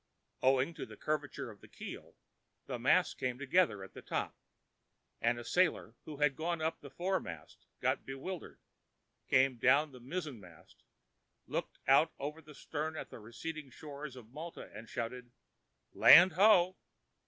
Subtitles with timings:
[0.41, 2.15] Owing to the curvature of the keel,
[2.65, 4.35] the masts came together at the top,
[5.21, 8.59] and a sailor who had gone up the foremast got bewildered,
[9.27, 10.81] came down the mizzenmast,
[11.45, 15.29] looked out over the stern at the receding shores of Malta and shouted:
[15.93, 16.77] "Land, ho!"